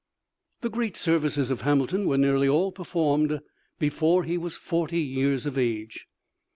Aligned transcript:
The 0.61 0.69
great 0.71 0.97
services 0.97 1.51
of 1.51 1.61
Hamilton 1.61 2.07
were 2.07 2.17
nearly 2.17 2.49
all 2.49 2.71
performed 2.71 3.39
before 3.77 4.23
he 4.23 4.35
was 4.35 4.57
forty 4.57 4.97
years 5.01 5.45
of 5.45 5.59
age. 5.59 6.07